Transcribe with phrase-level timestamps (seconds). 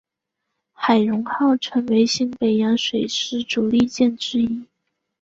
[0.73, 4.65] 海容号成为新北洋水师主力舰之一。